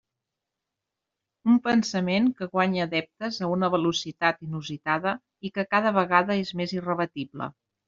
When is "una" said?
3.57-3.71